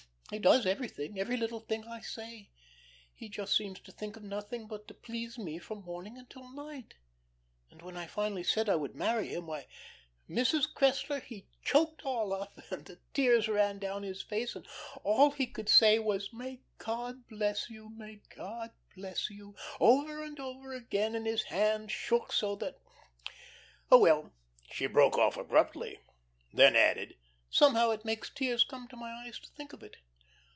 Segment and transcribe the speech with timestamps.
[0.31, 2.51] He does everything, every little thing I say.
[3.13, 6.49] He just seems to think of nothing else but to please me from morning until
[6.53, 6.93] night.
[7.69, 9.67] And when I finally said I would marry him, why,
[10.29, 10.73] Mrs.
[10.73, 14.65] Cressler, he choked all up, and the tears ran down his face, and
[15.03, 17.89] all he could say was, 'May God bless you!
[17.89, 22.79] May God bless you!' over and over again, and his hand shook so that
[23.91, 24.31] Oh, well,"
[24.71, 25.99] she broke off abruptly.
[26.53, 27.17] Then added,
[27.49, 29.97] "Somehow it makes tears come to my eyes to think of it."